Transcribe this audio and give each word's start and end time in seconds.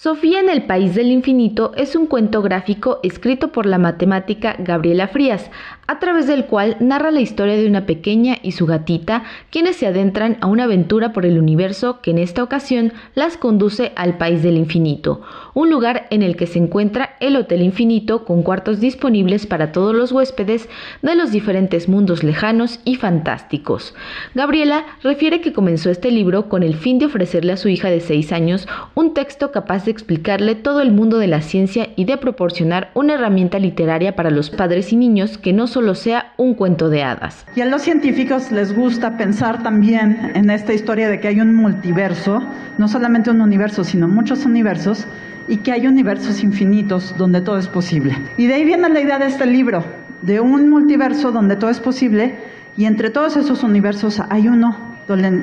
Sofía 0.00 0.38
en 0.38 0.48
el 0.48 0.62
País 0.62 0.94
del 0.94 1.10
Infinito 1.10 1.72
es 1.76 1.96
un 1.96 2.06
cuento 2.06 2.40
gráfico 2.40 3.00
escrito 3.02 3.48
por 3.48 3.66
la 3.66 3.78
matemática 3.78 4.54
Gabriela 4.56 5.08
Frías, 5.08 5.50
a 5.88 5.98
través 5.98 6.28
del 6.28 6.44
cual 6.44 6.76
narra 6.78 7.10
la 7.10 7.18
historia 7.18 7.56
de 7.56 7.66
una 7.66 7.84
pequeña 7.84 8.36
y 8.40 8.52
su 8.52 8.64
gatita, 8.64 9.24
quienes 9.50 9.74
se 9.74 9.88
adentran 9.88 10.36
a 10.40 10.46
una 10.46 10.64
aventura 10.64 11.12
por 11.12 11.26
el 11.26 11.36
universo 11.36 12.00
que 12.00 12.12
en 12.12 12.18
esta 12.18 12.44
ocasión 12.44 12.92
las 13.16 13.36
conduce 13.36 13.90
al 13.96 14.18
País 14.18 14.44
del 14.44 14.56
Infinito, 14.56 15.20
un 15.54 15.68
lugar 15.68 16.06
en 16.10 16.22
el 16.22 16.36
que 16.36 16.46
se 16.46 16.60
encuentra 16.60 17.16
el 17.18 17.34
Hotel 17.34 17.62
Infinito 17.62 18.24
con 18.24 18.44
cuartos 18.44 18.78
disponibles 18.78 19.46
para 19.46 19.72
todos 19.72 19.96
los 19.96 20.12
huéspedes 20.12 20.68
de 21.02 21.16
los 21.16 21.32
diferentes 21.32 21.88
mundos 21.88 22.22
lejanos 22.22 22.78
y 22.84 22.94
fantásticos. 22.94 23.96
Gabriela 24.36 24.84
refiere 25.02 25.40
que 25.40 25.52
comenzó 25.52 25.90
este 25.90 26.12
libro 26.12 26.48
con 26.48 26.62
el 26.62 26.76
fin 26.76 27.00
de 27.00 27.06
ofrecerle 27.06 27.54
a 27.54 27.56
su 27.56 27.68
hija 27.68 27.90
de 27.90 27.98
6 27.98 28.30
años 28.30 28.68
un 28.94 29.12
texto 29.12 29.50
capaz 29.50 29.86
de 29.86 29.87
explicarle 29.90 30.54
todo 30.54 30.80
el 30.80 30.92
mundo 30.92 31.18
de 31.18 31.26
la 31.26 31.40
ciencia 31.40 31.88
y 31.96 32.04
de 32.04 32.16
proporcionar 32.16 32.90
una 32.94 33.14
herramienta 33.14 33.58
literaria 33.58 34.16
para 34.16 34.30
los 34.30 34.50
padres 34.50 34.92
y 34.92 34.96
niños 34.96 35.38
que 35.38 35.52
no 35.52 35.66
solo 35.66 35.94
sea 35.94 36.32
un 36.36 36.54
cuento 36.54 36.90
de 36.90 37.02
hadas. 37.02 37.46
Y 37.56 37.60
a 37.60 37.66
los 37.66 37.82
científicos 37.82 38.50
les 38.52 38.74
gusta 38.74 39.16
pensar 39.16 39.62
también 39.62 40.32
en 40.34 40.50
esta 40.50 40.72
historia 40.72 41.08
de 41.08 41.20
que 41.20 41.28
hay 41.28 41.40
un 41.40 41.54
multiverso, 41.54 42.42
no 42.78 42.88
solamente 42.88 43.30
un 43.30 43.40
universo, 43.40 43.84
sino 43.84 44.08
muchos 44.08 44.44
universos, 44.44 45.06
y 45.48 45.58
que 45.58 45.72
hay 45.72 45.86
universos 45.86 46.42
infinitos 46.42 47.14
donde 47.16 47.40
todo 47.40 47.58
es 47.58 47.68
posible. 47.68 48.14
Y 48.36 48.46
de 48.46 48.54
ahí 48.54 48.64
viene 48.64 48.88
la 48.88 49.00
idea 49.00 49.18
de 49.18 49.26
este 49.26 49.46
libro, 49.46 49.82
de 50.22 50.40
un 50.40 50.68
multiverso 50.68 51.32
donde 51.32 51.56
todo 51.56 51.70
es 51.70 51.80
posible, 51.80 52.36
y 52.76 52.84
entre 52.84 53.10
todos 53.10 53.36
esos 53.36 53.64
universos 53.64 54.20
hay 54.28 54.48
uno 54.48 54.87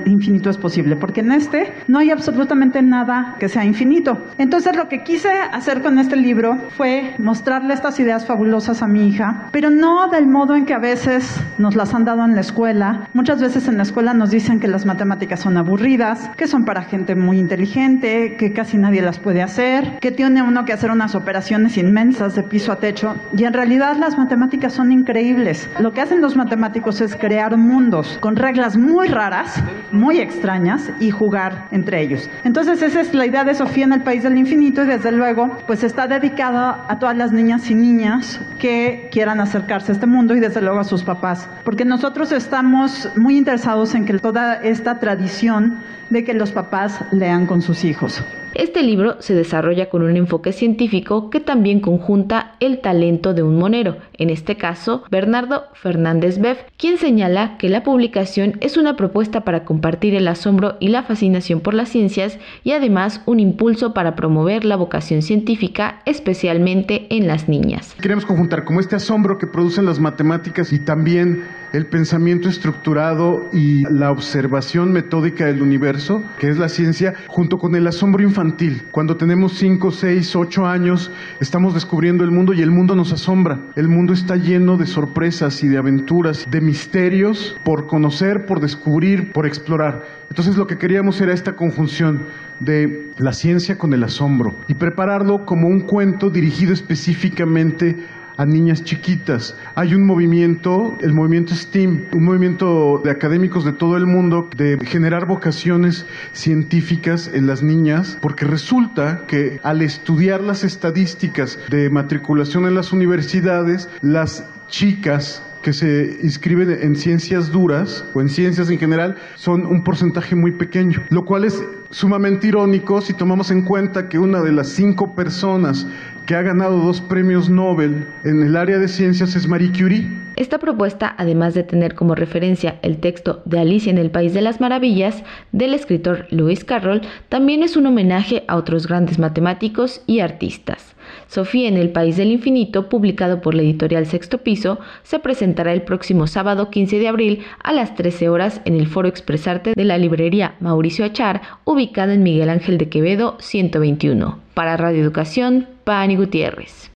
infinito 0.06 0.50
es 0.50 0.58
posible, 0.58 0.96
porque 0.96 1.22
en 1.22 1.32
este 1.32 1.74
no 1.88 2.00
hay 2.00 2.12
absolutamente 2.12 2.82
nada 2.82 3.36
que 3.40 3.50
sea 3.50 3.66
infinito. 3.66 4.26
Entonces 4.38 4.76
lo 4.76 4.88
que 4.88 5.04
quise 5.04 5.30
hacer 5.52 5.82
con 5.82 6.00
este 6.00 6.16
libro 6.16 6.58
fue 6.76 7.16
mostrarle 7.18 7.74
estas 7.74 8.00
ideas 8.00 8.26
fabulosas 8.26 8.82
a 8.82 8.88
mi 8.88 9.08
hija, 9.08 9.50
pero 9.52 9.70
no 9.70 10.08
del 10.10 10.28
modo 10.28 10.56
en 10.56 10.66
que 10.66 10.74
a 10.74 10.80
veces 10.80 11.40
nos 11.58 11.76
las 11.76 11.94
han 11.94 12.06
dado 12.06 12.24
en 12.26 12.36
la 12.36 12.42
escuela. 12.42 13.10
Muchas 13.14 13.42
veces 13.42 13.68
en 13.68 13.78
la 13.78 13.84
escuela 13.84 14.14
nos 14.14 14.32
dicen 14.32 14.60
que 14.60 14.68
las 14.68 14.86
matemáticas 14.86 15.40
son 15.40 15.58
aburridas, 15.58 16.30
que 16.38 16.48
son 16.48 16.66
para 16.66 16.84
gente 16.84 17.16
muy 17.16 17.40
inteligente, 17.40 18.36
que 18.38 18.54
casi 18.54 18.78
nadie 18.78 19.02
las 19.02 19.20
puede 19.20 19.42
hacer, 19.42 20.00
que 20.00 20.12
tiene 20.12 20.42
uno 20.42 20.66
que 20.66 20.74
hacer 20.74 20.92
unas 20.92 21.16
operaciones 21.16 21.78
inmensas 21.78 22.36
de 22.36 22.44
piso 22.44 22.72
a 22.72 22.78
techo, 22.78 23.16
y 23.36 23.44
en 23.44 23.54
realidad 23.54 23.98
las 23.98 24.18
matemáticas 24.18 24.74
son 24.74 24.92
increíbles. 24.92 25.70
Lo 25.80 25.92
que 25.92 26.02
hacen 26.02 26.22
los 26.22 26.36
matemáticos 26.36 27.02
es 27.02 27.16
crear 27.16 27.58
mundos 27.58 28.18
con 28.22 28.36
reglas 28.36 28.78
muy 28.78 29.08
raras 29.08 29.55
muy 29.92 30.20
extrañas 30.20 30.92
y 31.00 31.12
jugar 31.12 31.68
entre 31.72 32.02
ellos. 32.02 32.30
Entonces 32.44 32.82
esa 32.82 33.02
es 33.02 33.14
la 33.14 33.26
idea 33.26 33.44
de 33.44 33.54
Sofía 33.54 33.86
en 33.86 33.94
el 33.94 34.02
País 34.02 34.24
del 34.24 34.38
Infinito 34.38 34.84
y 34.84 34.88
desde 34.88 35.12
luego 35.12 35.58
pues 35.68 35.84
está 35.84 36.08
dedicada 36.08 36.86
a 36.88 37.00
todas 37.00 37.18
las 37.18 37.32
niñas 37.32 37.70
y 37.70 37.76
niñas 37.76 38.42
que 38.60 39.10
quieran 39.12 39.40
acercarse 39.40 39.92
a 39.92 39.96
este 39.96 40.08
mundo 40.08 40.36
y 40.36 40.40
desde 40.40 40.62
luego 40.62 40.80
a 40.80 40.84
sus 40.84 41.04
papás. 41.04 41.50
Porque 41.64 41.86
nosotros 41.86 42.32
estamos 42.32 43.12
muy 43.16 43.38
interesados 43.38 43.96
en 43.96 44.06
que 44.06 44.18
toda 44.20 44.56
esta 44.56 45.00
tradición 45.00 45.80
de 46.10 46.24
que 46.24 46.34
los 46.34 46.52
papás 46.52 47.04
lean 47.12 47.46
con 47.46 47.62
sus 47.62 47.84
hijos. 47.84 48.24
Este 48.56 48.84
libro 48.84 49.18
se 49.20 49.36
desarrolla 49.36 49.90
con 49.90 50.02
un 50.02 50.16
enfoque 50.16 50.54
científico 50.54 51.30
que 51.30 51.42
también 51.42 51.82
conjunta 51.82 52.56
el 52.62 52.80
talento 52.80 53.34
de 53.34 53.44
un 53.44 53.58
monero, 53.58 53.98
en 54.14 54.30
este 54.30 54.56
caso 54.56 55.04
Bernardo 55.12 55.66
Fernández 55.74 56.40
Beff, 56.40 56.60
quien 56.78 56.98
señala 56.98 57.58
que 57.58 57.68
la 57.68 57.84
publicación 57.84 58.54
es 58.62 58.78
una 58.78 58.96
propuesta 58.96 59.42
para 59.42 59.66
compartir 59.66 60.16
el 60.16 60.26
asombro 60.30 60.78
y 60.80 60.88
la 60.88 61.04
fascinación 61.04 61.60
por 61.60 61.74
las 61.74 61.90
ciencias 61.90 62.40
y 62.64 62.72
además 62.72 63.22
un 63.26 63.42
impulso 63.42 63.94
para 63.94 64.16
promover 64.16 64.64
la 64.64 64.78
vocación 64.78 65.22
científica, 65.22 66.02
especialmente 66.06 67.08
en 67.10 67.28
las 67.28 67.50
niñas. 67.50 67.94
Queremos 68.02 68.26
conjuntar 68.26 68.64
como 68.64 68.80
este 68.80 68.96
asombro 68.96 69.38
que 69.38 69.48
producen 69.48 69.86
las 69.86 70.00
matemáticas 70.00 70.72
y 70.72 70.80
también 70.80 71.44
el 71.76 71.88
pensamiento 71.88 72.48
estructurado 72.48 73.50
y 73.52 73.84
la 73.92 74.10
observación 74.10 74.94
metódica 74.94 75.46
del 75.46 75.62
universo, 75.62 76.24
que 76.40 76.48
es 76.48 76.58
la 76.58 76.70
ciencia, 76.70 77.14
junto 77.28 77.58
con 77.58 77.76
el 77.76 77.86
asombro 77.86 78.24
infantil 78.24 78.84
cuando 78.92 79.18
tenemos 79.18 79.54
5, 79.58 79.92
6, 79.92 80.36
8 80.36 80.66
años, 80.66 81.12
estamos 81.42 81.74
descubriendo 81.74 82.24
el 82.24 82.32
mundo 82.32 82.54
y 82.54 82.62
el 82.62 82.72
mundo 82.72 82.96
nos 82.96 83.12
asombra. 83.12 83.60
El 83.76 83.90
mundo 83.90 84.14
está 84.14 84.38
lleno 84.38 84.78
de 84.78 84.88
sorpresas 84.88 85.64
y 85.64 85.68
de 85.68 85.78
aventuras, 85.78 86.46
de 86.50 86.62
misterios 86.62 87.58
por 87.66 87.88
conocer, 87.88 88.46
por 88.46 88.62
descubrir, 88.62 89.34
por 89.34 89.46
explorar. 89.46 90.04
Entonces 90.30 90.56
lo 90.56 90.68
que 90.68 90.78
queríamos 90.78 91.20
era 91.20 91.34
esta 91.34 91.58
conjunción 91.58 92.28
de 92.60 93.12
la 93.18 93.34
ciencia 93.34 93.78
con 93.78 93.94
el 93.94 94.04
asombro 94.04 94.56
y 94.68 94.76
prepararlo 94.76 95.46
como 95.46 95.68
un 95.68 95.82
cuento 95.82 96.30
dirigido 96.30 96.74
específicamente 96.74 97.98
a 98.38 98.46
niñas 98.46 98.84
chiquitas. 98.84 99.56
Hay 99.76 99.94
un 99.94 100.06
movimiento, 100.06 100.98
el 101.02 101.14
movimiento 101.14 101.54
STEAM, 101.54 102.06
un 102.14 102.24
movimiento 102.24 103.02
de 103.04 103.12
académicos 103.12 103.66
de 103.66 103.74
todo 103.74 103.98
el 103.98 104.06
mundo 104.06 104.50
de 104.56 104.78
generar 104.86 105.26
vocaciones 105.26 106.06
científicas 106.34 107.30
en 107.34 107.48
las 107.48 107.64
niñas, 107.64 108.18
porque 108.22 108.46
resulta 108.46 109.26
que 109.28 109.60
al 109.64 109.82
estudiar 109.82 110.42
las 110.42 110.64
estadísticas 110.64 111.60
de 111.70 111.90
matriculación 111.90 112.66
en 112.66 112.76
las 112.76 112.92
universidades, 112.92 113.90
las 114.02 114.46
chicas 114.68 115.44
que 115.66 115.74
se 115.74 116.20
inscriben 116.22 116.70
en 116.70 116.96
ciencias 116.96 117.52
duras 117.52 118.06
o 118.14 118.22
en 118.22 118.30
ciencias 118.30 118.70
en 118.70 118.78
general 118.78 119.16
son 119.36 119.66
un 119.66 119.84
porcentaje 119.84 120.36
muy 120.36 120.52
pequeño, 120.52 121.02
lo 121.10 121.26
cual 121.26 121.44
es 121.44 121.60
sumamente 121.90 122.46
irónico 122.46 123.02
si 123.02 123.16
tomamos 123.16 123.50
en 123.50 123.64
cuenta 123.64 124.08
que 124.08 124.20
una 124.20 124.44
de 124.44 124.52
las 124.52 124.70
cinco 124.70 125.16
personas 125.16 125.88
que 126.28 126.36
ha 126.36 126.44
ganado 126.44 126.78
dos 126.78 127.02
premios 127.02 127.50
Nobel 127.50 128.08
en 128.26 128.44
el 128.44 128.56
área 128.56 128.78
de 128.78 128.88
ciencias 128.88 129.36
es 129.36 129.48
Marie 129.48 129.72
Curie. 129.72 130.08
Esta 130.36 130.60
propuesta, 130.60 131.16
además 131.18 131.56
de 131.56 131.64
tener 131.64 131.96
como 131.96 132.14
referencia 132.14 132.78
el 132.84 133.00
texto 133.00 133.42
de 133.46 133.60
Alicia 133.60 133.90
en 133.90 133.98
el 133.98 134.12
País 134.12 134.36
de 134.36 134.42
las 134.42 134.62
Maravillas 134.62 135.24
del 135.52 135.74
escritor 135.74 136.28
Lewis 136.30 136.64
Carroll, 136.64 137.02
también 137.28 137.64
es 137.64 137.76
un 137.76 137.88
homenaje 137.88 138.44
a 138.48 138.56
otros 138.56 138.86
grandes 138.86 139.18
matemáticos 139.18 140.04
y 140.06 140.20
artistas. 140.20 140.95
Sofía 141.28 141.68
en 141.68 141.78
el 141.78 141.90
País 141.90 142.18
del 142.18 142.32
Infinito, 142.32 142.90
publicado 142.90 143.42
por 143.42 143.56
la 143.56 143.62
editorial 143.62 144.06
Sexto 144.06 144.40
Piso, 144.40 144.80
se 145.04 145.20
presentará 145.20 145.74
el 145.74 145.82
próximo 145.82 146.28
sábado 146.28 146.70
15 146.70 147.00
de 147.00 147.08
abril 147.08 147.44
a 147.64 147.74
las 147.74 147.96
13 147.96 148.30
horas 148.30 148.62
en 148.66 148.76
el 148.76 148.88
Foro 148.88 149.08
Expresarte 149.08 149.74
de 149.76 149.86
la 149.86 149.98
librería 149.98 150.56
Mauricio 150.60 151.06
Achar, 151.06 151.42
ubicada 151.64 152.14
en 152.14 152.24
Miguel 152.24 152.50
Ángel 152.50 152.78
de 152.78 152.90
Quevedo 152.90 153.38
121. 153.40 154.40
Para 154.54 154.78
Radio 154.78 155.02
Educación, 155.02 155.68
Pani 155.84 156.16
Gutiérrez. 156.16 156.92